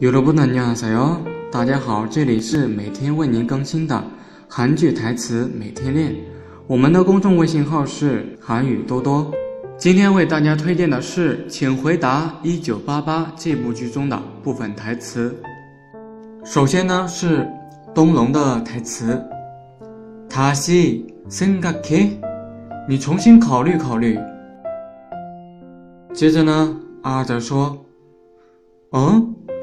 [0.00, 1.18] 여러분안녕하세요，
[1.52, 4.02] 大家好，这里是每天为您更新的
[4.48, 6.14] 韩剧台词每天练。
[6.66, 9.30] 我们的公众微信号是韩语多多。
[9.76, 15.36] 今天为大家推荐的是《请回答一九八八》这部剧中的部分台词。
[16.44, 17.46] 首先呢是
[17.94, 19.22] 东龙的台词：“
[20.30, 22.10] 다시생각 해，
[22.88, 24.18] 你重新考虑考虑。”
[26.14, 27.76] 接着呢，阿哲说：“
[28.92, 29.34] 嗯。”